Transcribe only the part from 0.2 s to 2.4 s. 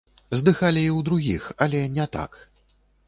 Здыхалі і ў другіх, але не так.